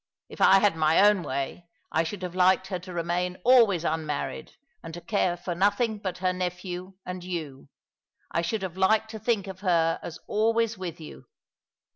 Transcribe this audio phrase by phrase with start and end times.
[0.29, 4.55] If I had my own way, I should have liked her to remain always unmarried,
[4.81, 7.69] and to care for nothing but her nephew and you.
[8.31, 11.27] I should have liked to think of her as always with you."